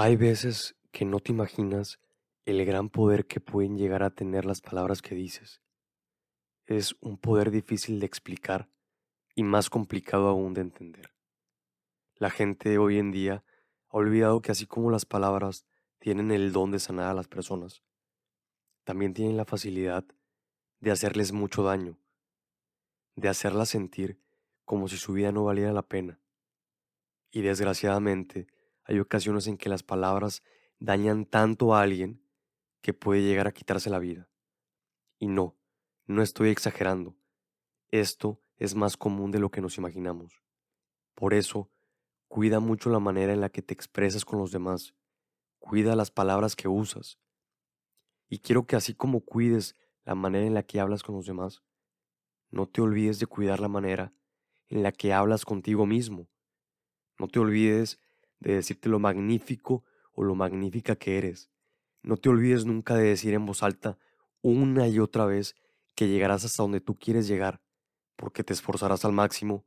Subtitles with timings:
[0.00, 1.98] Hay veces que no te imaginas
[2.44, 5.60] el gran poder que pueden llegar a tener las palabras que dices.
[6.66, 8.70] Es un poder difícil de explicar
[9.34, 11.12] y más complicado aún de entender.
[12.14, 13.42] La gente hoy en día
[13.88, 15.66] ha olvidado que así como las palabras
[15.98, 17.82] tienen el don de sanar a las personas,
[18.84, 20.04] también tienen la facilidad
[20.78, 21.98] de hacerles mucho daño,
[23.16, 24.22] de hacerlas sentir
[24.64, 26.20] como si su vida no valiera la pena.
[27.32, 28.46] Y desgraciadamente,
[28.88, 30.42] hay ocasiones en que las palabras
[30.78, 32.22] dañan tanto a alguien
[32.80, 34.30] que puede llegar a quitarse la vida.
[35.18, 35.58] Y no,
[36.06, 37.14] no estoy exagerando.
[37.90, 40.42] Esto es más común de lo que nos imaginamos.
[41.14, 41.70] Por eso,
[42.28, 44.94] cuida mucho la manera en la que te expresas con los demás.
[45.58, 47.18] Cuida las palabras que usas.
[48.30, 51.62] Y quiero que así como cuides la manera en la que hablas con los demás,
[52.50, 54.14] no te olvides de cuidar la manera
[54.68, 56.30] en la que hablas contigo mismo.
[57.18, 58.00] No te olvides
[58.40, 61.50] de decirte lo magnífico o lo magnífica que eres.
[62.02, 63.98] No te olvides nunca de decir en voz alta
[64.42, 65.54] una y otra vez
[65.94, 67.60] que llegarás hasta donde tú quieres llegar,
[68.16, 69.66] porque te esforzarás al máximo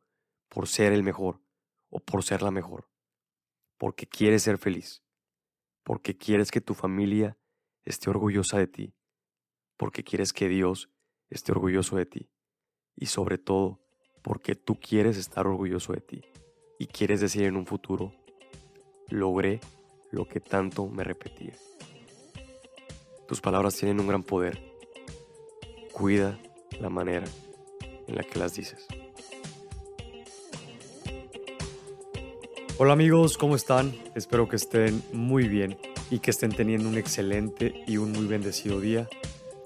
[0.50, 1.42] por ser el mejor
[1.90, 2.90] o por ser la mejor,
[3.78, 5.04] porque quieres ser feliz,
[5.84, 7.38] porque quieres que tu familia
[7.84, 8.96] esté orgullosa de ti,
[9.78, 10.90] porque quieres que Dios
[11.30, 12.30] esté orgulloso de ti
[12.96, 13.82] y sobre todo
[14.22, 16.22] porque tú quieres estar orgulloso de ti
[16.78, 18.14] y quieres decir en un futuro,
[19.12, 19.60] logré
[20.10, 21.54] lo que tanto me repetía.
[23.28, 24.60] Tus palabras tienen un gran poder.
[25.92, 26.40] Cuida
[26.80, 27.26] la manera
[28.08, 28.88] en la que las dices.
[32.78, 33.94] Hola amigos, ¿cómo están?
[34.16, 35.78] Espero que estén muy bien
[36.10, 39.08] y que estén teniendo un excelente y un muy bendecido día.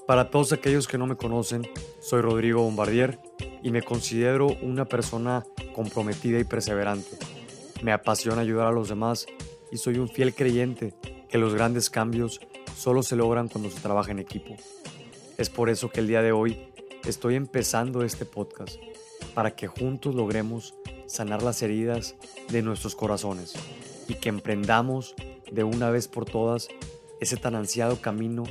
[0.06, 1.68] Para todos aquellos que no me conocen,
[2.02, 3.20] soy Rodrigo Bombardier
[3.64, 5.44] y me considero una persona
[5.74, 7.18] comprometida y perseverante
[7.82, 9.28] me apasiona ayudar a los demás
[9.72, 10.94] y soy un fiel creyente
[11.30, 12.40] que los grandes cambios
[12.76, 14.56] solo se logran cuando se trabaja en equipo.
[15.38, 16.70] Es por eso que el día de hoy
[17.06, 18.78] estoy empezando este podcast,
[19.34, 20.76] para que juntos logremos
[21.08, 22.16] sanar las heridas
[22.50, 23.54] de nuestros corazones
[24.08, 25.16] y que emprendamos
[25.52, 26.68] de una vez por todas
[27.20, 28.44] ese tan ansiado camino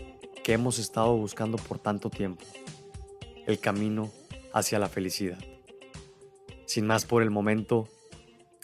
[0.42, 2.44] que hemos estado buscando por tanto tiempo,
[3.46, 4.10] el camino
[4.52, 5.38] hacia la felicidad.
[6.66, 7.88] Sin más por el momento,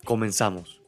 [0.04, 0.80] Comenzamos.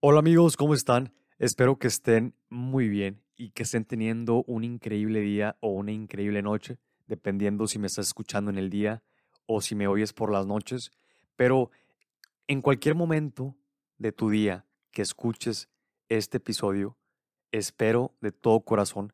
[0.00, 1.12] Hola amigos, ¿cómo están?
[1.38, 6.42] Espero que estén muy bien y que estén teniendo un increíble día o una increíble
[6.42, 9.02] noche, dependiendo si me estás escuchando en el día
[9.46, 10.92] o si me oyes por las noches.
[11.34, 11.70] Pero
[12.46, 13.56] en cualquier momento
[13.98, 15.68] de tu día que escuches
[16.08, 16.96] este episodio,
[17.50, 19.12] espero de todo corazón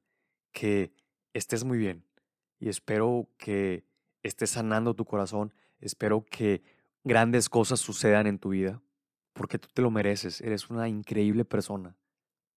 [0.52, 0.92] que
[1.32, 2.04] estés muy bien
[2.60, 3.84] y espero que
[4.22, 5.52] estés sanando tu corazón
[5.82, 6.62] Espero que
[7.02, 8.80] grandes cosas sucedan en tu vida,
[9.32, 11.98] porque tú te lo mereces, eres una increíble persona.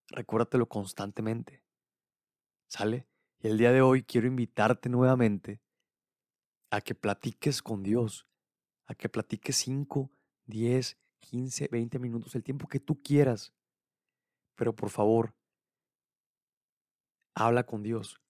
[0.10, 1.64] Recuérdatelo constantemente.
[2.68, 3.08] ¿Sale?
[3.40, 5.60] Y el día de hoy quiero invitarte nuevamente
[6.70, 8.28] a que platiques con Dios,
[8.86, 10.12] a que platiques 5,
[10.46, 13.56] 10, 15, 20 minutos, el tiempo que tú quieras.
[14.54, 15.34] Pero por favor,
[17.34, 18.22] habla con Dios.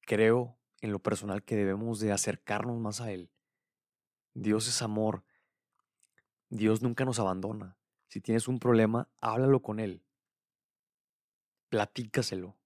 [0.00, 3.30] Creo en lo personal que debemos de acercarnos más a Él.
[4.34, 5.24] Dios es amor.
[6.48, 7.76] Dios nunca nos abandona.
[8.08, 10.02] Si tienes un problema, háblalo con Él.
[11.68, 12.56] Platícaselo.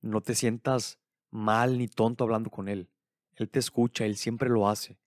[0.00, 0.98] No te sientas
[1.30, 2.90] mal ni tonto hablando con Él.
[3.34, 4.98] Él te escucha, Él siempre lo hace.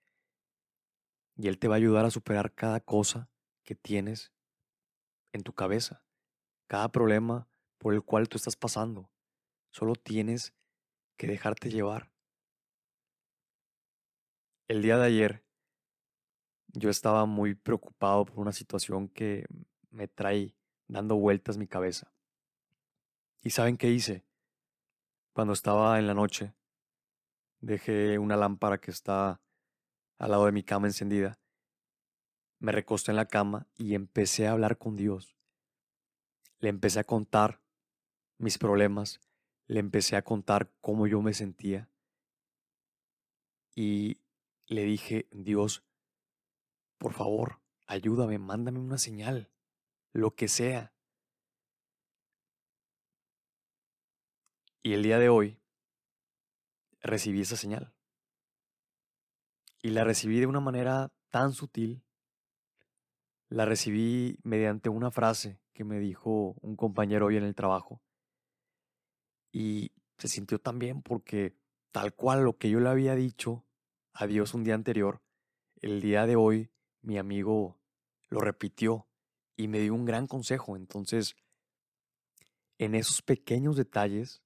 [1.35, 3.29] Y Él te va a ayudar a superar cada cosa
[3.63, 4.31] que tienes
[5.33, 6.03] en tu cabeza,
[6.67, 9.09] cada problema por el cual tú estás pasando.
[9.71, 10.53] Solo tienes
[11.21, 12.09] que dejarte llevar.
[14.67, 15.45] El día de ayer
[16.69, 19.45] yo estaba muy preocupado por una situación que
[19.91, 20.55] me trae
[20.87, 22.11] dando vueltas mi cabeza.
[23.43, 24.25] ¿Y saben qué hice?
[25.31, 26.55] Cuando estaba en la noche,
[27.59, 29.43] dejé una lámpara que está
[30.17, 31.39] al lado de mi cama encendida.
[32.57, 35.37] Me recosté en la cama y empecé a hablar con Dios.
[36.57, 37.61] Le empecé a contar
[38.39, 39.21] mis problemas,
[39.71, 41.89] le empecé a contar cómo yo me sentía.
[43.73, 44.19] Y
[44.67, 45.85] le dije, Dios,
[46.97, 49.49] por favor, ayúdame, mándame una señal,
[50.11, 50.93] lo que sea.
[54.83, 55.57] Y el día de hoy
[56.99, 57.93] recibí esa señal.
[59.81, 62.03] Y la recibí de una manera tan sutil.
[63.47, 68.01] La recibí mediante una frase que me dijo un compañero hoy en el trabajo.
[69.51, 71.55] Y se sintió tan bien porque
[71.91, 73.65] tal cual lo que yo le había dicho
[74.13, 75.21] a Dios un día anterior,
[75.81, 76.71] el día de hoy
[77.01, 77.79] mi amigo
[78.29, 79.07] lo repitió
[79.55, 80.75] y me dio un gran consejo.
[80.75, 81.35] Entonces,
[82.77, 84.41] en esos pequeños detalles,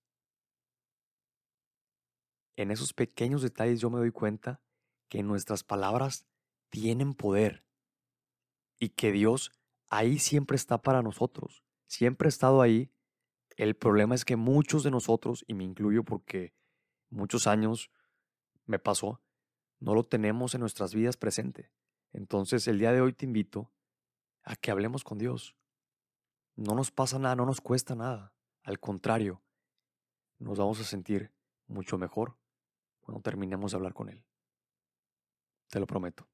[2.56, 4.62] en esos pequeños detalles yo me doy cuenta
[5.08, 6.26] que nuestras palabras
[6.70, 7.66] tienen poder
[8.80, 9.52] y que Dios
[9.88, 12.92] ahí siempre está para nosotros, siempre ha estado ahí.
[13.56, 16.54] El problema es que muchos de nosotros, y me incluyo porque
[17.10, 17.90] muchos años
[18.66, 19.22] me pasó,
[19.80, 21.72] no lo tenemos en nuestras vidas presente.
[22.12, 23.72] Entonces el día de hoy te invito
[24.44, 25.56] a que hablemos con Dios.
[26.56, 28.34] No nos pasa nada, no nos cuesta nada.
[28.64, 29.42] Al contrario,
[30.40, 31.34] nos vamos a sentir
[31.68, 32.38] mucho mejor
[33.02, 34.24] cuando terminemos de hablar con Él.
[35.70, 36.28] Te lo prometo.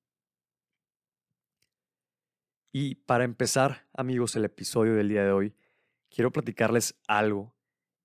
[2.72, 5.56] Y para empezar, amigos, el episodio del día de hoy,
[6.12, 7.56] quiero platicarles algo.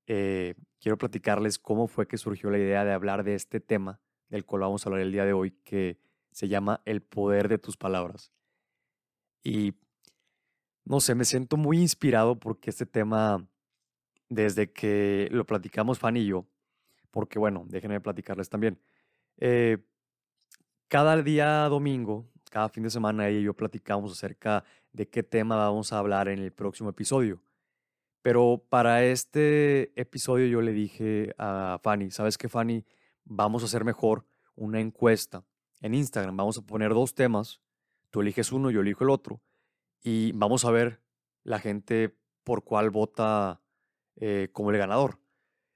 [0.07, 4.45] Eh, quiero platicarles cómo fue que surgió la idea de hablar de este tema del
[4.45, 5.99] cual vamos a hablar el día de hoy, que
[6.31, 8.33] se llama El poder de tus palabras.
[9.43, 9.75] Y
[10.85, 13.47] no sé, me siento muy inspirado porque este tema,
[14.29, 16.47] desde que lo platicamos Fanny y yo,
[17.11, 18.81] porque bueno, déjenme platicarles también.
[19.39, 19.79] Eh,
[20.89, 25.57] cada día domingo, cada fin de semana, ella y yo platicamos acerca de qué tema
[25.57, 27.41] vamos a hablar en el próximo episodio.
[28.23, 32.85] Pero para este episodio yo le dije a Fanny, ¿sabes qué, Fanny?
[33.25, 35.45] Vamos a hacer mejor una encuesta
[35.81, 36.37] en Instagram.
[36.37, 37.61] Vamos a poner dos temas.
[38.11, 39.43] Tú eliges uno, yo elijo el otro.
[40.03, 41.03] Y vamos a ver
[41.43, 43.63] la gente por cuál vota
[44.17, 45.19] eh, como el ganador.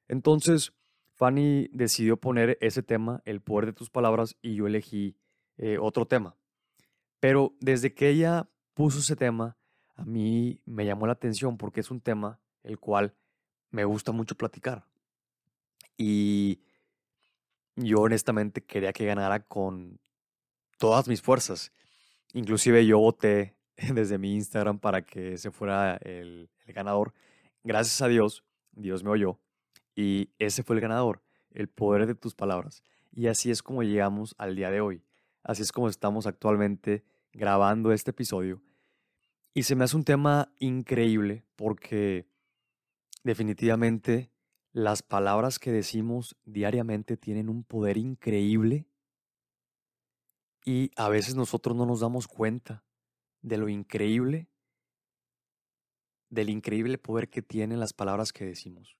[0.09, 0.73] Entonces,
[1.15, 5.17] Fanny decidió poner ese tema, el poder de tus palabras, y yo elegí
[5.59, 6.37] eh, otro tema.
[7.21, 9.59] Pero desde que ella puso ese tema,
[10.01, 13.15] a mí me llamó la atención porque es un tema el cual
[13.71, 14.85] me gusta mucho platicar.
[15.99, 16.61] Y
[17.77, 20.01] yo honestamente quería que ganara con
[20.79, 21.73] todas mis fuerzas.
[22.33, 23.55] Inclusive yo voté
[23.95, 27.13] desde mi Instagram para que se fuera el, el ganador.
[27.63, 28.43] Gracias a Dios,
[28.73, 29.39] Dios me oyó
[29.95, 31.21] y ese fue el ganador,
[31.51, 32.83] el poder de tus palabras.
[33.13, 35.03] Y así es como llegamos al día de hoy.
[35.43, 37.05] Así es como estamos actualmente
[37.35, 38.63] grabando este episodio.
[39.53, 42.29] Y se me hace un tema increíble porque
[43.25, 44.31] definitivamente
[44.73, 48.87] las palabras que decimos diariamente tienen un poder increíble
[50.65, 52.85] y a veces nosotros no nos damos cuenta
[53.43, 54.49] de lo increíble,
[56.29, 58.97] del increíble poder que tienen las palabras que decimos.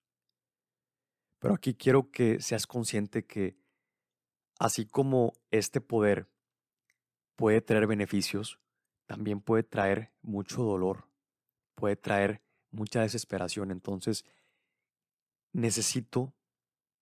[1.39, 3.57] Pero aquí quiero que seas consciente que
[4.59, 6.29] así como este poder
[7.37, 8.59] puede traer beneficios,
[9.11, 11.09] también puede traer mucho dolor,
[11.75, 13.73] puede traer mucha desesperación.
[13.73, 14.25] Entonces,
[15.53, 16.33] necesito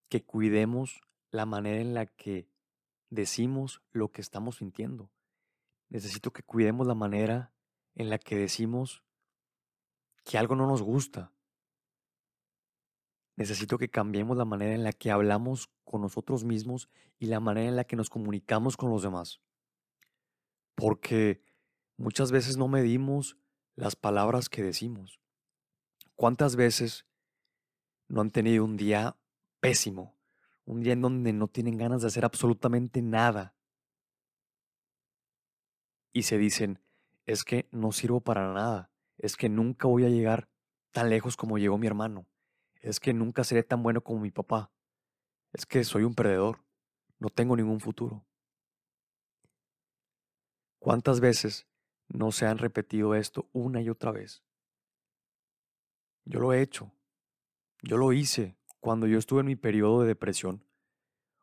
[0.08, 2.48] que cuidemos la manera en la que
[3.10, 5.10] decimos lo que estamos sintiendo.
[5.90, 7.52] Necesito que cuidemos la manera
[7.94, 9.04] en la que decimos
[10.24, 11.34] que algo no nos gusta.
[13.36, 16.88] Necesito que cambiemos la manera en la que hablamos con nosotros mismos
[17.18, 19.42] y la manera en la que nos comunicamos con los demás.
[20.74, 21.42] Porque
[21.98, 23.36] muchas veces no medimos
[23.76, 25.20] las palabras que decimos.
[26.14, 27.04] ¿Cuántas veces
[28.08, 29.16] no han tenido un día
[29.60, 30.18] pésimo,
[30.64, 33.54] un día en donde no tienen ganas de hacer absolutamente nada.
[36.12, 36.80] Y se dicen,
[37.26, 40.48] es que no sirvo para nada, es que nunca voy a llegar
[40.90, 42.26] tan lejos como llegó mi hermano,
[42.80, 44.72] es que nunca seré tan bueno como mi papá,
[45.52, 46.64] es que soy un perdedor,
[47.18, 48.24] no tengo ningún futuro.
[50.78, 51.66] ¿Cuántas veces
[52.08, 54.42] no se han repetido esto una y otra vez?
[56.24, 56.92] Yo lo he hecho.
[57.82, 60.64] Yo lo hice cuando yo estuve en mi periodo de depresión.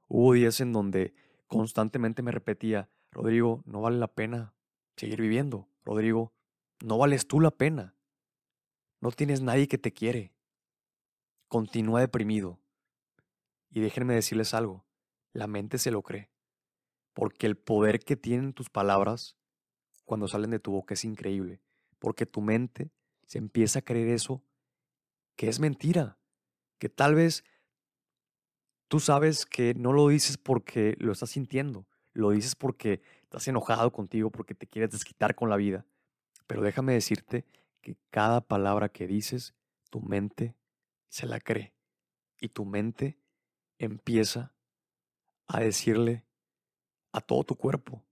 [0.07, 1.15] Hubo días en donde
[1.47, 4.53] constantemente me repetía, Rodrigo, no vale la pena
[4.95, 5.67] seguir viviendo.
[5.83, 6.33] Rodrigo,
[6.83, 7.95] no vales tú la pena.
[9.01, 10.33] No tienes nadie que te quiere.
[11.47, 12.59] Continúa deprimido.
[13.69, 14.85] Y déjenme decirles algo,
[15.33, 16.29] la mente se lo cree.
[17.13, 19.37] Porque el poder que tienen tus palabras
[20.05, 21.59] cuando salen de tu boca es increíble.
[21.99, 22.91] Porque tu mente
[23.25, 24.43] se empieza a creer eso
[25.35, 26.17] que es mentira
[26.77, 27.43] que tal vez
[28.87, 33.91] tú sabes que no lo dices porque lo estás sintiendo, lo dices porque estás enojado
[33.91, 35.85] contigo, porque te quieres desquitar con la vida.
[36.47, 37.45] Pero déjame decirte
[37.81, 39.53] que cada palabra que dices,
[39.89, 40.55] tu mente
[41.09, 41.73] se la cree
[42.39, 43.17] y tu mente
[43.77, 44.53] empieza
[45.47, 46.25] a decirle
[47.11, 48.03] a todo tu cuerpo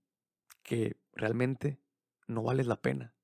[0.62, 1.78] que realmente
[2.26, 3.14] no vales la pena.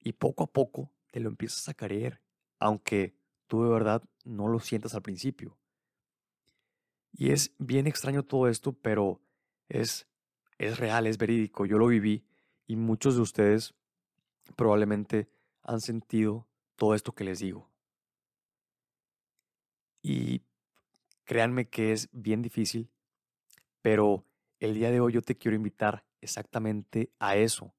[0.00, 2.20] Y poco a poco te lo empiezas a creer,
[2.58, 5.58] aunque tú de verdad no lo sientas al principio.
[7.12, 9.20] Y es bien extraño todo esto, pero
[9.68, 10.06] es,
[10.58, 11.64] es real, es verídico.
[11.64, 12.24] Yo lo viví
[12.66, 13.74] y muchos de ustedes
[14.54, 15.28] probablemente
[15.62, 16.46] han sentido
[16.76, 17.70] todo esto que les digo.
[20.02, 20.42] Y
[21.24, 22.90] créanme que es bien difícil,
[23.82, 24.24] pero
[24.60, 27.74] el día de hoy yo te quiero invitar exactamente a eso.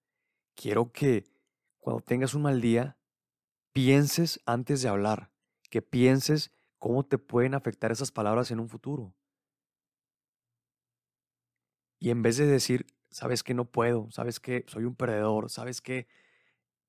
[0.57, 1.23] Quiero que
[1.77, 2.97] cuando tengas un mal día,
[3.73, 5.29] pienses antes de hablar,
[5.69, 9.13] que pienses cómo te pueden afectar esas palabras en un futuro.
[11.99, 15.79] Y en vez de decir, sabes que no puedo, sabes que soy un perdedor, sabes
[15.79, 16.07] que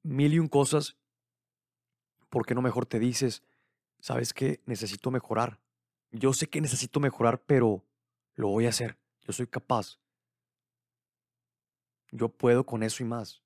[0.02, 0.96] mil y un cosas,
[2.30, 3.42] ¿por qué no mejor te dices,
[4.00, 5.60] sabes que necesito mejorar?
[6.10, 7.84] Yo sé que necesito mejorar, pero
[8.34, 8.96] lo voy a hacer.
[9.26, 9.98] Yo soy capaz.
[12.10, 13.42] Yo puedo con eso y más.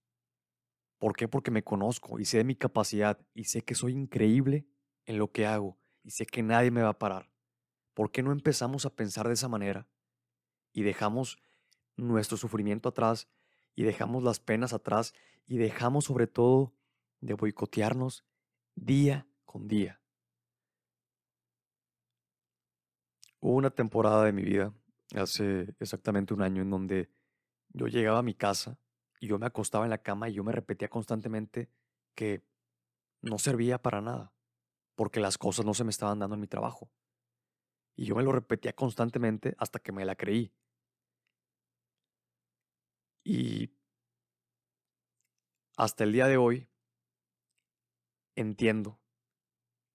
[1.03, 1.27] ¿Por qué?
[1.27, 4.69] Porque me conozco y sé de mi capacidad y sé que soy increíble
[5.05, 7.29] en lo que hago y sé que nadie me va a parar.
[7.93, 9.89] ¿Por qué no empezamos a pensar de esa manera
[10.73, 11.43] y dejamos
[11.97, 13.29] nuestro sufrimiento atrás
[13.75, 15.13] y dejamos las penas atrás
[15.45, 16.73] y dejamos sobre todo
[17.21, 18.25] de boicotearnos
[18.77, 20.01] día con día?
[23.41, 24.73] Hubo una temporada de mi vida,
[25.17, 27.11] hace exactamente un año, en donde
[27.71, 28.79] yo llegaba a mi casa
[29.23, 31.71] y yo me acostaba en la cama y yo me repetía constantemente
[32.17, 32.43] que
[33.21, 34.33] no servía para nada
[34.97, 36.91] porque las cosas no se me estaban dando en mi trabajo.
[37.95, 40.53] Y yo me lo repetía constantemente hasta que me la creí.
[43.23, 43.71] Y
[45.77, 46.69] hasta el día de hoy
[48.35, 48.99] entiendo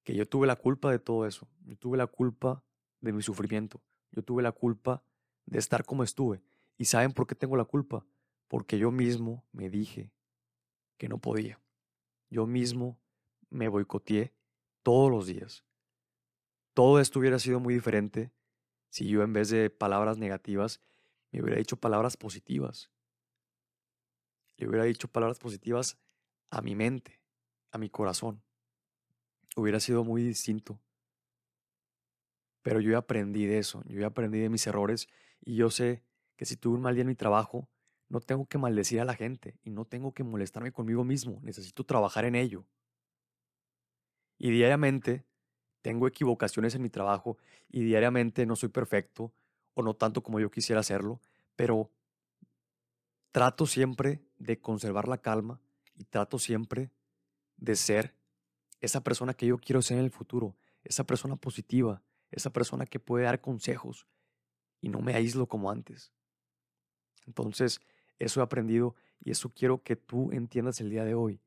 [0.06, 1.50] que yo tuve la culpa de todo eso.
[1.66, 2.64] Yo tuve la culpa
[3.02, 3.82] de mi sufrimiento.
[4.10, 5.04] Yo tuve la culpa
[5.46, 6.42] de estar como estuve.
[6.78, 8.06] ¿Y saben por qué tengo la culpa?
[8.48, 10.12] Porque yo mismo me dije
[10.98, 11.62] que no podía.
[12.30, 13.00] Yo mismo
[13.50, 14.34] me boicoteé
[14.84, 15.64] todos los días.
[16.74, 18.32] Todo esto hubiera sido muy diferente
[18.90, 20.82] si yo en vez de palabras negativas
[21.32, 22.92] me hubiera dicho palabras positivas.
[24.58, 25.98] Le hubiera dicho palabras positivas
[26.50, 27.22] a mi mente,
[27.72, 28.42] a mi corazón.
[29.56, 30.80] Hubiera sido muy distinto.
[32.62, 35.08] Pero yo aprendí de eso, yo aprendí de mis errores
[35.42, 36.04] y yo sé
[36.36, 37.70] que si tuve un mal día en mi trabajo,
[38.10, 41.84] no tengo que maldecir a la gente y no tengo que molestarme conmigo mismo, necesito
[41.84, 42.66] trabajar en ello.
[44.38, 45.26] Y diariamente
[45.82, 47.38] tengo equivocaciones en mi trabajo
[47.70, 49.34] y diariamente no soy perfecto
[49.74, 51.22] o no tanto como yo quisiera hacerlo,
[51.56, 51.92] pero
[53.32, 55.60] trato siempre de conservar la calma
[55.96, 56.92] y trato siempre
[57.58, 58.16] de ser
[58.80, 63.00] esa persona que yo quiero ser en el futuro, esa persona positiva, esa persona que
[63.00, 64.08] puede dar consejos
[64.82, 66.12] y no me aíslo como antes.
[67.26, 67.82] Entonces,
[68.20, 71.42] eso he aprendido y eso quiero que tú entiendas el día de hoy,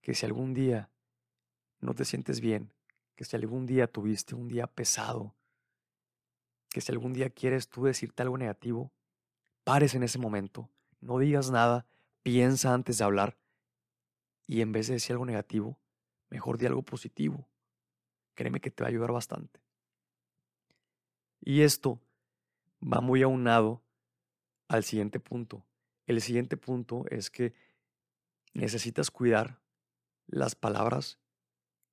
[0.00, 0.90] que si algún día
[1.80, 2.72] no te sientes bien,
[3.16, 5.34] que si algún día tuviste un día pesado,
[6.70, 8.92] que si algún día quieres tú decirte algo negativo,
[9.64, 11.86] pares en ese momento, no digas nada,
[12.22, 13.36] piensa antes de hablar
[14.46, 15.78] y en vez de decir algo negativo,
[16.30, 17.48] mejor di algo positivo.
[18.34, 19.60] Créeme que te va a ayudar bastante.
[21.40, 22.00] Y esto
[22.82, 23.82] va muy aunado
[24.68, 25.64] al siguiente punto.
[26.06, 27.54] El siguiente punto es que
[28.54, 29.60] necesitas cuidar
[30.26, 31.18] las palabras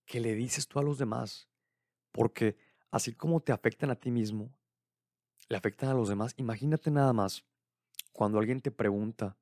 [0.06, 1.48] que le dices tú a los demás,
[2.12, 2.58] porque
[2.92, 4.52] así como te afectan a ti mismo,
[5.48, 6.34] le afectan a los demás.
[6.38, 7.46] Imagínate nada más
[8.12, 9.38] cuando alguien te pregunta,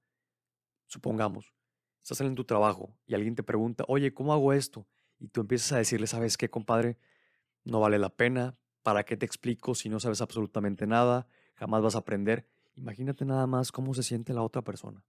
[0.85, 1.53] supongamos,
[2.01, 4.87] estás en tu trabajo y alguien te pregunta, oye, ¿cómo hago esto?
[5.19, 6.97] Y tú empiezas a decirle, ¿sabes qué, compadre?
[7.63, 8.57] No vale la pena.
[8.83, 11.27] ¿Para qué te explico si no sabes absolutamente nada?
[11.55, 12.47] Jamás vas a aprender.
[12.77, 15.03] Imagínate nada más cómo se siente la otra persona.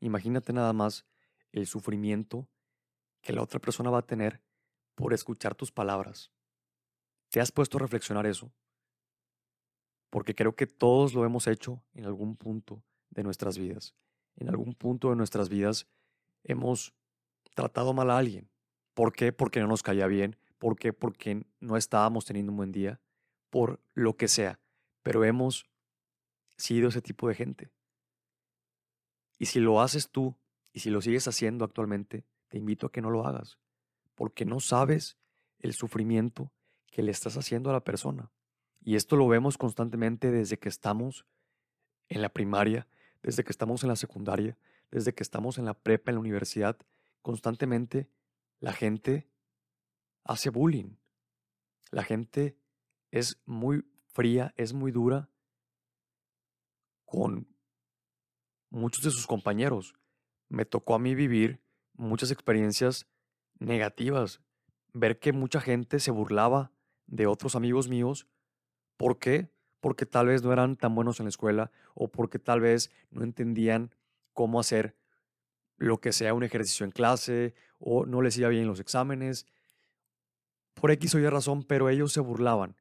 [0.00, 1.06] Imagínate nada más
[1.52, 2.48] el sufrimiento
[3.20, 4.42] que la otra persona va a tener
[4.94, 6.32] por escuchar tus palabras.
[7.30, 8.50] ¿Te has puesto a reflexionar eso?
[10.08, 13.94] Porque creo que todos lo hemos hecho en algún punto de nuestras vidas.
[14.36, 15.86] En algún punto de nuestras vidas
[16.44, 16.94] hemos
[17.54, 18.50] tratado mal a alguien.
[18.94, 19.32] ¿Por qué?
[19.32, 20.36] Porque no nos caía bien.
[20.58, 20.92] ¿Por qué?
[20.94, 23.00] Porque no estábamos teniendo un buen día.
[23.50, 24.60] Por lo que sea.
[25.02, 25.66] Pero hemos
[26.56, 27.70] sido ese tipo de gente.
[29.38, 30.36] Y si lo haces tú
[30.72, 33.58] y si lo sigues haciendo actualmente, te invito a que no lo hagas,
[34.14, 35.16] porque no sabes
[35.58, 36.52] el sufrimiento
[36.90, 38.30] que le estás haciendo a la persona.
[38.80, 41.24] Y esto lo vemos constantemente desde que estamos
[42.08, 42.86] en la primaria,
[43.22, 44.56] desde que estamos en la secundaria,
[44.90, 46.76] desde que estamos en la prepa, en la universidad.
[47.22, 48.08] Constantemente
[48.60, 49.26] la gente
[50.22, 50.96] hace bullying.
[51.90, 52.56] La gente
[53.10, 55.30] es muy fría, es muy dura
[57.04, 57.48] con
[58.70, 59.94] muchos de sus compañeros.
[60.48, 61.60] Me tocó a mí vivir
[61.94, 63.06] muchas experiencias
[63.58, 64.40] negativas,
[64.92, 66.72] ver que mucha gente se burlaba
[67.06, 68.26] de otros amigos míos.
[68.96, 69.50] ¿Por qué?
[69.80, 73.22] Porque tal vez no eran tan buenos en la escuela o porque tal vez no
[73.22, 73.94] entendían
[74.32, 74.96] cómo hacer
[75.76, 79.46] lo que sea un ejercicio en clase o no les iba bien los exámenes,
[80.74, 82.76] por X o Y razón, pero ellos se burlaban.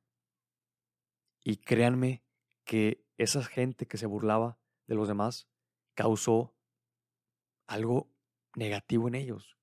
[1.43, 2.23] Y créanme
[2.63, 5.47] que esa gente que se burlaba de los demás
[5.93, 6.53] causó
[7.67, 8.09] algo
[8.55, 9.57] negativo en ellos.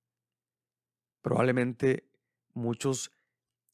[1.23, 2.09] Probablemente
[2.55, 3.13] muchos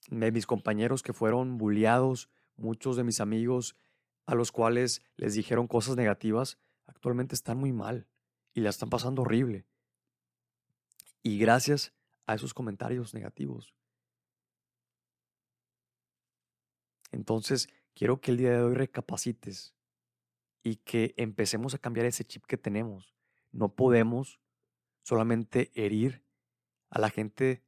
[0.08, 3.76] de mis compañeros que fueron bulliados, muchos de mis amigos
[4.26, 8.08] a los cuales les dijeron cosas negativas, actualmente están muy mal
[8.54, 9.66] y la están pasando horrible.
[11.22, 11.92] Y gracias
[12.26, 13.74] a esos comentarios negativos.
[17.12, 19.74] Entonces, quiero que el día de hoy recapacites
[20.62, 23.14] y que empecemos a cambiar ese chip que tenemos.
[23.52, 24.38] No podemos
[25.02, 26.22] solamente herir
[26.90, 27.64] a la gente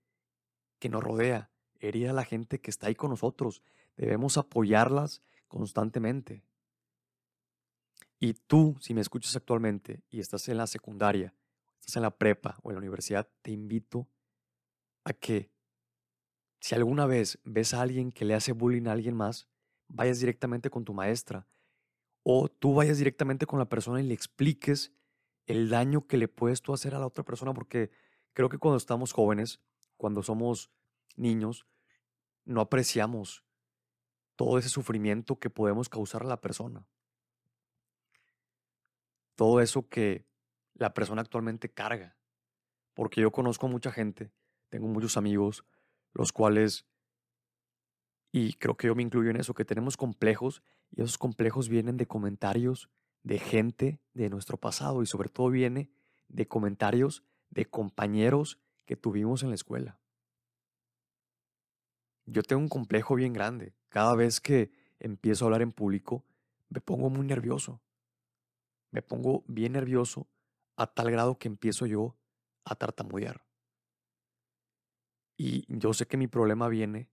[0.78, 3.62] que nos rodea, herir a la gente que está ahí con nosotros.
[3.96, 6.44] Debemos apoyarlas constantemente.
[8.20, 11.34] Y tú, si me escuchas actualmente y estás en la secundaria,
[11.80, 14.08] estás en la prepa o en la universidad, te invito
[15.04, 15.50] a que
[16.60, 19.48] si alguna vez ves a alguien que le hace bullying a alguien más,
[19.88, 21.46] vayas directamente con tu maestra
[22.22, 24.92] o tú vayas directamente con la persona y le expliques
[25.46, 27.90] el daño que le puedes tú hacer a la otra persona, porque
[28.34, 29.60] creo que cuando estamos jóvenes,
[29.96, 30.70] cuando somos
[31.16, 31.66] niños,
[32.44, 33.44] no apreciamos
[34.36, 36.86] todo ese sufrimiento que podemos causar a la persona.
[39.34, 40.26] Todo eso que
[40.74, 42.16] la persona actualmente carga.
[42.94, 44.30] Porque yo conozco mucha gente,
[44.68, 45.64] tengo muchos amigos,
[46.12, 46.86] los cuales,
[48.30, 51.96] y creo que yo me incluyo en eso, que tenemos complejos y esos complejos vienen
[51.96, 52.90] de comentarios
[53.22, 55.90] de gente de nuestro pasado y sobre todo viene
[56.28, 59.98] de comentarios de compañeros que tuvimos en la escuela.
[62.26, 63.74] Yo tengo un complejo bien grande.
[63.88, 64.70] Cada vez que
[65.00, 66.24] empiezo a hablar en público,
[66.68, 67.80] me pongo muy nervioso.
[68.90, 70.28] Me pongo bien nervioso
[70.76, 72.16] a tal grado que empiezo yo
[72.64, 73.44] a tartamudear.
[75.36, 77.08] Y yo sé que mi problema viene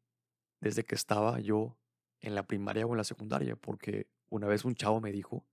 [0.65, 1.77] desde que estaba yo
[2.21, 5.45] en la primaria o en la secundaria, porque una vez un chavo me dijo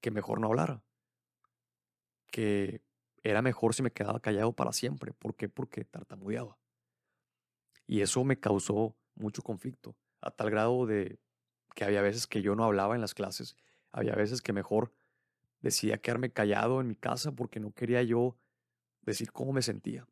[0.00, 0.84] que mejor no hablara,
[2.30, 2.82] que
[3.24, 5.12] era mejor si me quedaba callado para siempre.
[5.12, 5.48] ¿Por qué?
[5.48, 6.56] Porque tartamudeaba.
[7.88, 11.18] Y eso me causó mucho conflicto, a tal grado de
[11.74, 13.56] que había veces que yo no hablaba en las clases,
[13.90, 14.92] había veces que mejor
[15.62, 18.36] decidía quedarme callado en mi casa porque no quería yo
[19.00, 20.06] decir cómo me sentía.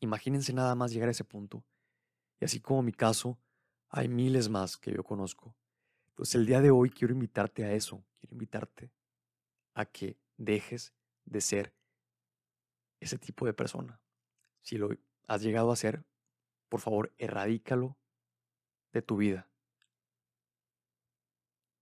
[0.00, 1.62] Imagínense nada más llegar a ese punto.
[2.40, 3.38] Y así como mi caso,
[3.88, 5.54] hay miles más que yo conozco.
[6.08, 8.90] Entonces el día de hoy quiero invitarte a eso, quiero invitarte
[9.74, 10.94] a que dejes
[11.24, 11.74] de ser
[13.00, 14.00] ese tipo de persona.
[14.62, 14.90] Si lo
[15.26, 16.04] has llegado a ser,
[16.68, 17.96] por favor, erradícalo
[18.92, 19.48] de tu vida.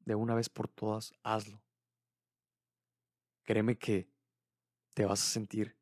[0.00, 1.62] De una vez por todas, hazlo.
[3.44, 4.08] Créeme que
[4.94, 5.76] te vas a sentir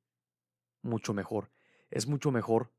[0.82, 1.50] mucho mejor.
[1.90, 2.72] Es mucho mejor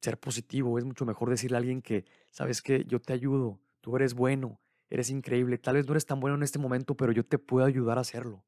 [0.00, 3.96] ser positivo, es mucho mejor decirle a alguien que, sabes que yo te ayudo, tú
[3.96, 7.24] eres bueno, eres increíble, tal vez no eres tan bueno en este momento, pero yo
[7.24, 8.44] te puedo ayudar a hacerlo.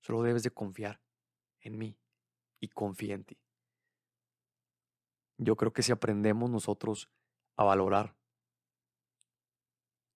[0.00, 1.00] Solo debes de confiar
[1.60, 1.96] en mí
[2.60, 3.38] y confía en ti.
[5.38, 7.08] Yo creo que si aprendemos nosotros
[7.56, 8.14] a valorar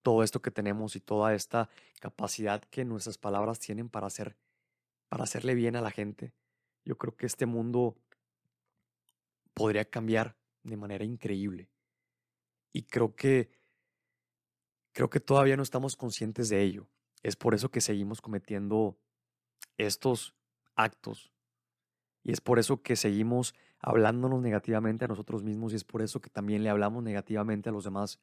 [0.02, 1.68] todo esto que tenemos y toda esta
[2.00, 4.36] capacidad que nuestras palabras tienen para hacer
[5.08, 6.32] para hacerle bien a la gente,
[6.84, 7.96] yo creo que este mundo
[9.54, 11.68] podría cambiar de manera increíble.
[12.72, 13.50] Y creo que
[14.92, 16.88] creo que todavía no estamos conscientes de ello.
[17.22, 18.98] Es por eso que seguimos cometiendo
[19.76, 20.34] estos
[20.74, 21.32] actos.
[22.22, 26.20] Y es por eso que seguimos hablándonos negativamente a nosotros mismos y es por eso
[26.20, 28.20] que también le hablamos negativamente a los demás.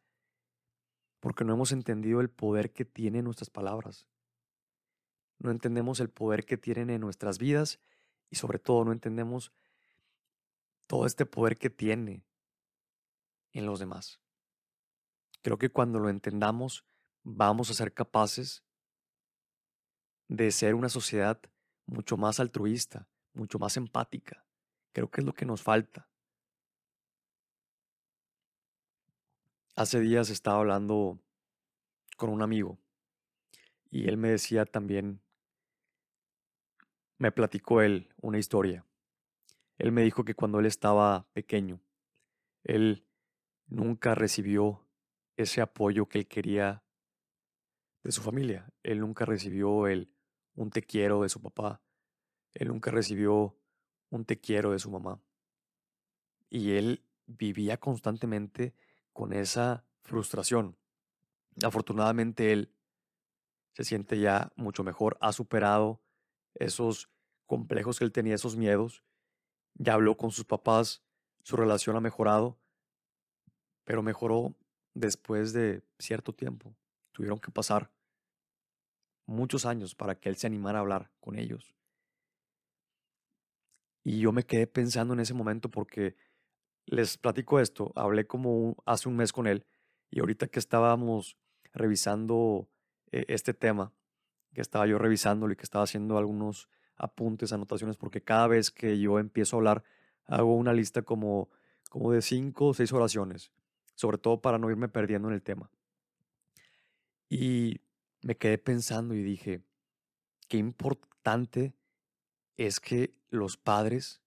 [1.19, 4.07] Porque no hemos entendido el poder que tienen nuestras palabras.
[5.39, 7.79] No entendemos el poder que tienen en nuestras vidas
[8.29, 9.51] y sobre todo no entendemos
[10.87, 12.23] todo este poder que tiene
[13.53, 14.19] en los demás.
[15.41, 16.85] Creo que cuando lo entendamos
[17.23, 18.63] vamos a ser capaces
[20.27, 21.39] de ser una sociedad
[21.85, 24.45] mucho más altruista, mucho más empática.
[24.93, 26.09] Creo que es lo que nos falta.
[29.75, 31.19] Hace días estaba hablando
[32.17, 32.77] con un amigo
[33.89, 35.21] y él me decía también,
[37.17, 38.85] me platicó él una historia.
[39.77, 41.79] Él me dijo que cuando él estaba pequeño,
[42.63, 43.07] él
[43.67, 44.85] nunca recibió
[45.37, 46.83] ese apoyo que él quería
[48.03, 48.71] de su familia.
[48.83, 50.09] Él nunca recibió el
[50.55, 51.81] un te quiero de su papá.
[52.53, 53.57] Él nunca recibió
[54.09, 55.19] un te quiero de su mamá.
[56.49, 58.75] Y él vivía constantemente
[59.11, 60.77] con esa frustración.
[61.63, 62.71] Afortunadamente él
[63.73, 66.01] se siente ya mucho mejor, ha superado
[66.53, 67.09] esos
[67.47, 69.03] complejos que él tenía, esos miedos.
[69.75, 71.03] Ya habló con sus papás,
[71.41, 72.59] su relación ha mejorado,
[73.83, 74.55] pero mejoró
[74.93, 76.75] después de cierto tiempo.
[77.11, 77.91] Tuvieron que pasar
[79.25, 81.75] muchos años para que él se animara a hablar con ellos.
[84.03, 86.15] Y yo me quedé pensando en ese momento porque
[86.85, 89.65] les platico esto, hablé como hace un mes con él
[90.09, 91.37] y ahorita que estábamos
[91.73, 92.69] revisando
[93.11, 93.93] eh, este tema,
[94.53, 98.99] que estaba yo revisándolo y que estaba haciendo algunos apuntes, anotaciones, porque cada vez que
[98.99, 99.83] yo empiezo a hablar,
[100.25, 101.49] hago una lista como,
[101.89, 103.51] como de cinco o seis oraciones,
[103.95, 105.69] sobre todo para no irme perdiendo en el tema.
[107.29, 107.81] Y
[108.21, 109.61] me quedé pensando y dije,
[110.47, 111.75] qué importante
[112.57, 114.21] es que los padres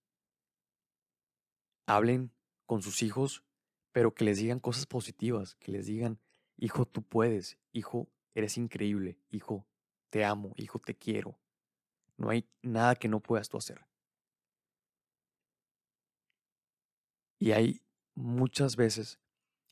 [1.86, 2.32] hablen
[2.66, 3.44] con sus hijos,
[3.92, 6.18] pero que les digan cosas positivas, que les digan,
[6.56, 9.66] hijo, tú puedes, hijo, eres increíble, hijo,
[10.10, 11.38] te amo, hijo, te quiero.
[12.16, 13.86] No hay nada que no puedas tú hacer.
[17.38, 17.82] Y hay
[18.14, 19.18] muchas veces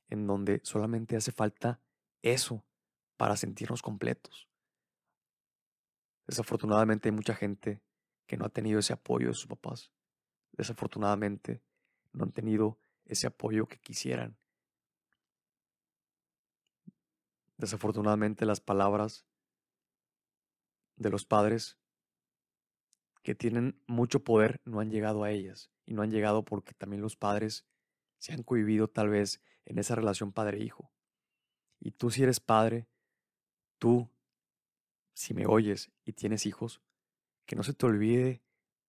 [0.08, 1.80] en donde solamente hace falta
[2.22, 2.64] eso
[3.16, 4.48] para sentirnos completos.
[6.26, 7.82] Desafortunadamente hay mucha gente
[8.26, 9.92] que no ha tenido ese apoyo de sus papás.
[10.52, 11.62] Desafortunadamente
[12.12, 14.38] no han tenido ese apoyo que quisieran.
[17.56, 19.26] Desafortunadamente las palabras
[20.96, 21.78] de los padres
[23.22, 27.02] que tienen mucho poder no han llegado a ellas y no han llegado porque también
[27.02, 27.66] los padres
[28.18, 30.90] se han cohibido tal vez en esa relación padre-hijo.
[31.80, 32.86] Y tú si eres padre,
[33.78, 34.08] tú,
[35.12, 36.80] si me oyes y tienes hijos,
[37.46, 38.42] que no se te olvide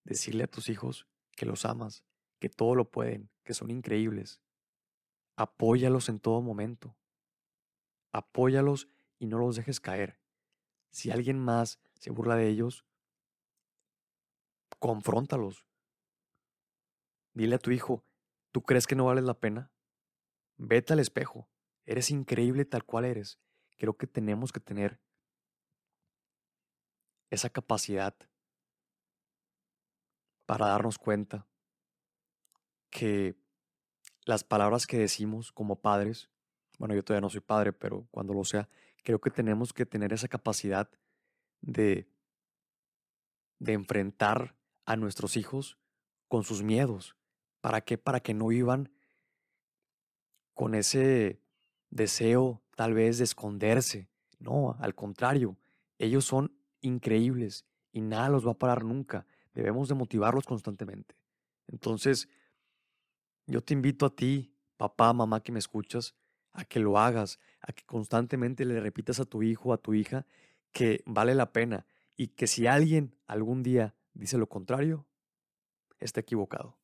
[0.03, 2.05] decirle a tus hijos que los amas,
[2.39, 4.41] que todo lo pueden, que son increíbles.
[5.35, 6.95] Apóyalos en todo momento.
[8.11, 8.88] Apóyalos
[9.19, 10.19] y no los dejes caer.
[10.89, 12.85] Si alguien más se burla de ellos,
[14.79, 15.65] confróntalos.
[17.33, 18.05] Dile a tu hijo,
[18.51, 19.71] ¿tú crees que no vales la pena?
[20.57, 21.47] Vete al espejo.
[21.85, 23.39] Eres increíble tal cual eres.
[23.77, 24.99] Creo que tenemos que tener
[27.29, 28.15] esa capacidad
[30.45, 31.47] para darnos cuenta
[32.89, 33.35] que
[34.25, 36.29] las palabras que decimos como padres,
[36.79, 38.69] bueno, yo todavía no soy padre, pero cuando lo sea,
[39.03, 40.89] creo que tenemos que tener esa capacidad
[41.61, 42.07] de,
[43.59, 45.77] de enfrentar a nuestros hijos
[46.27, 47.15] con sus miedos.
[47.61, 47.97] ¿Para qué?
[47.97, 48.91] Para que no vivan
[50.55, 51.39] con ese
[51.91, 54.09] deseo tal vez de esconderse.
[54.39, 55.57] No, al contrario,
[55.99, 59.27] ellos son increíbles y nada los va a parar nunca.
[59.53, 61.15] Debemos de motivarlos constantemente.
[61.67, 62.27] Entonces,
[63.45, 66.15] yo te invito a ti, papá, mamá que me escuchas,
[66.51, 70.25] a que lo hagas, a que constantemente le repitas a tu hijo, a tu hija,
[70.71, 75.05] que vale la pena y que si alguien algún día dice lo contrario,
[75.99, 76.77] está equivocado.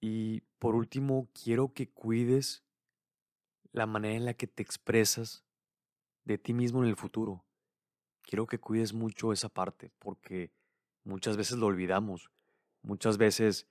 [0.00, 2.64] Y por último, quiero que cuides
[3.72, 5.44] la manera en la que te expresas
[6.24, 7.44] de ti mismo en el futuro.
[8.22, 10.52] Quiero que cuides mucho esa parte porque
[11.08, 12.30] Muchas veces lo olvidamos.
[12.82, 13.66] Muchas veces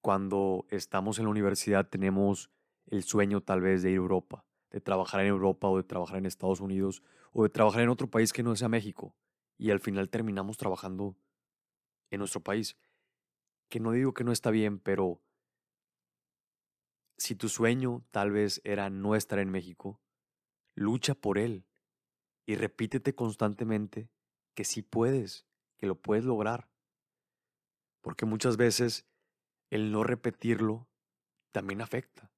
[0.00, 2.50] cuando estamos en la universidad tenemos
[2.86, 6.18] el sueño tal vez de ir a Europa, de trabajar en Europa o de trabajar
[6.18, 9.14] en Estados Unidos o de trabajar en otro país que no sea México.
[9.56, 11.14] Y al final terminamos trabajando
[12.10, 12.76] en nuestro país.
[13.68, 15.20] Que no digo que no está bien, pero
[17.18, 20.00] si tu sueño tal vez era no estar en México,
[20.74, 21.66] lucha por él
[22.46, 24.08] y repítete constantemente
[24.54, 26.70] que sí puedes, que lo puedes lograr.
[28.00, 29.06] Porque muchas veces
[29.70, 30.88] el no repetirlo
[31.52, 32.30] también afecta.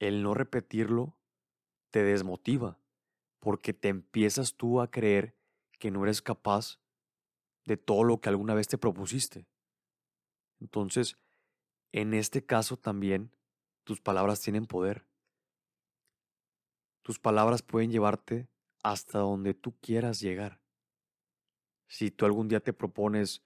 [0.00, 1.16] El no repetirlo
[1.90, 2.78] te desmotiva
[3.38, 5.36] porque te empiezas tú a creer
[5.78, 6.80] que no eres capaz
[7.64, 9.46] de todo lo que alguna vez te propusiste.
[10.60, 11.18] Entonces,
[11.92, 13.30] en este caso también,
[13.84, 15.06] tus palabras tienen poder.
[17.02, 18.48] Tus palabras pueden llevarte
[18.82, 20.60] hasta donde tú quieras llegar.
[21.88, 23.42] Si tú algún día te propones,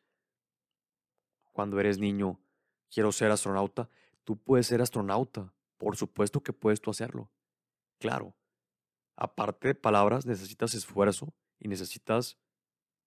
[1.53, 2.39] cuando eres niño,
[2.91, 3.89] quiero ser astronauta,
[4.25, 5.53] tú puedes ser astronauta.
[5.79, 7.31] Por supuesto que puedes tú hacerlo.
[7.99, 8.35] Claro.
[9.17, 12.39] Aparte de palabras, necesitas esfuerzo y necesitas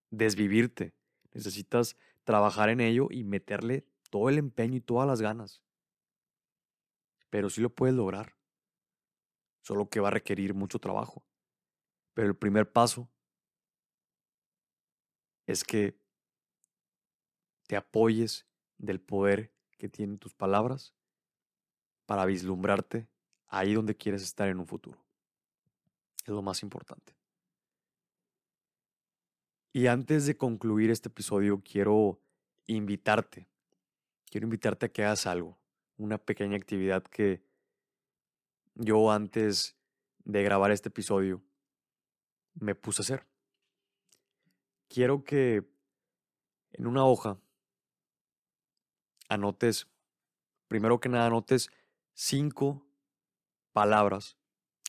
[0.10, 0.94] desvivirte.
[1.32, 5.62] Necesitas trabajar en ello y meterle todo el empeño y todas las ganas.
[7.30, 8.36] Pero sí lo puedes lograr.
[9.62, 11.24] Solo que va a requerir mucho trabajo.
[12.14, 13.10] Pero el primer paso
[15.46, 15.98] es que
[17.68, 20.96] te apoyes del poder que tienen tus palabras
[22.06, 23.08] para vislumbrarte
[23.48, 25.06] ahí donde quieres estar en un futuro.
[26.24, 27.16] Es lo más importante.
[29.72, 32.20] Y antes de concluir este episodio, quiero
[32.66, 33.48] invitarte,
[34.30, 35.59] quiero invitarte a que hagas algo,
[36.00, 37.44] una pequeña actividad que
[38.76, 39.76] yo antes
[40.24, 41.44] de grabar este episodio
[42.54, 43.28] me puse a hacer.
[44.88, 45.70] Quiero que
[46.72, 47.38] en una hoja
[49.28, 49.88] anotes,
[50.68, 51.70] primero que nada, anotes
[52.14, 52.88] cinco
[53.74, 54.38] palabras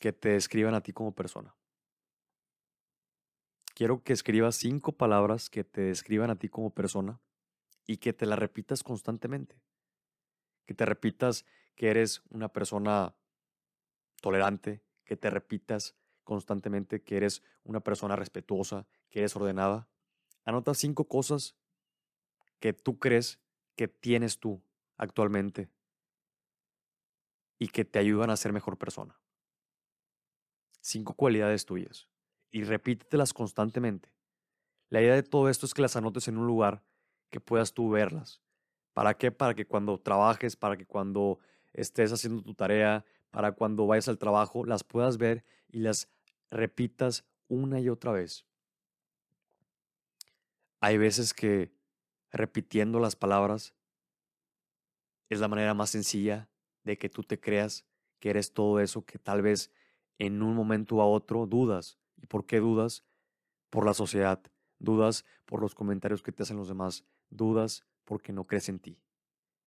[0.01, 1.55] que te describan a ti como persona.
[3.75, 7.21] Quiero que escribas cinco palabras que te describan a ti como persona
[7.87, 9.61] y que te las repitas constantemente.
[10.67, 11.45] Que te repitas
[11.75, 13.15] que eres una persona
[14.21, 19.89] tolerante, que te repitas constantemente que eres una persona respetuosa, que eres ordenada.
[20.45, 21.57] Anota cinco cosas
[22.61, 23.41] que tú crees
[23.75, 24.63] que tienes tú
[24.97, 25.71] actualmente
[27.59, 29.19] y que te ayudan a ser mejor persona.
[30.81, 32.09] Cinco cualidades tuyas
[32.51, 34.13] y repítetelas constantemente.
[34.89, 36.85] La idea de todo esto es que las anotes en un lugar
[37.31, 38.41] que puedas tú verlas.
[38.93, 39.31] ¿Para qué?
[39.31, 41.39] Para que cuando trabajes, para que cuando
[41.73, 46.09] estés haciendo tu tarea, para cuando vayas al trabajo, las puedas ver y las
[46.51, 48.45] repitas una y otra vez.
[50.81, 51.73] Hay veces que
[52.31, 53.75] repitiendo las palabras
[55.29, 56.49] es la manera más sencilla
[56.85, 57.85] de que tú te creas
[58.19, 59.71] que eres todo eso que tal vez
[60.19, 61.99] en un momento a otro dudas.
[62.17, 63.05] ¿Y por qué dudas?
[63.71, 64.41] Por la sociedad,
[64.79, 69.01] dudas por los comentarios que te hacen los demás, dudas porque no crees en ti.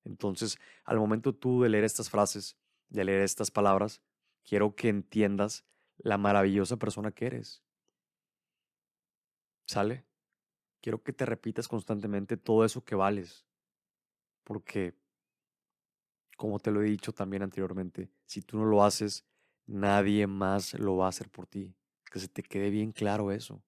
[0.04, 2.58] Entonces, al momento tú de leer estas frases,
[2.90, 4.02] de leer estas palabras,
[4.44, 5.66] quiero que entiendas
[5.98, 7.64] la maravillosa persona que eres.
[9.66, 10.06] ¿Sale?
[10.82, 13.46] Quiero que te repitas constantemente todo eso que vales.
[14.44, 14.94] Porque,
[16.36, 19.26] como te lo he dicho también anteriormente, si tú no lo haces,
[19.66, 21.74] nadie más lo va a hacer por ti.
[22.12, 23.64] Que se te quede bien claro eso.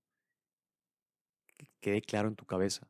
[1.57, 2.89] Que quede claro en tu cabeza.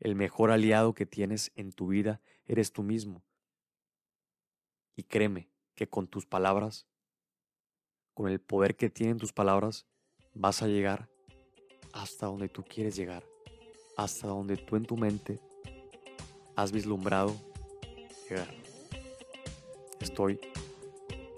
[0.00, 3.22] El mejor aliado que tienes en tu vida eres tú mismo.
[4.96, 6.86] Y créeme que con tus palabras
[8.18, 9.86] con el poder que tienen tus palabras,
[10.34, 11.08] vas a llegar
[11.92, 13.22] hasta donde tú quieres llegar,
[13.96, 15.38] hasta donde tú en tu mente
[16.56, 17.36] has vislumbrado
[18.28, 18.52] llegar.
[20.00, 20.40] Estoy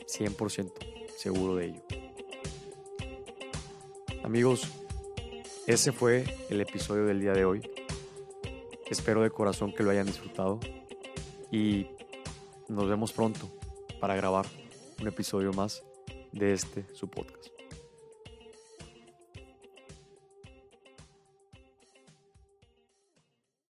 [0.06, 0.72] 100%
[1.18, 1.82] seguro de ello.
[4.24, 4.62] Amigos,
[5.66, 7.60] ese fue el episodio del día de hoy.
[8.90, 10.58] Espero de corazón que lo hayan disfrutado
[11.52, 11.86] y
[12.68, 13.48] nos vemos pronto
[14.00, 14.46] para grabar
[15.00, 15.84] un episodio más
[16.32, 17.59] de este su podcast.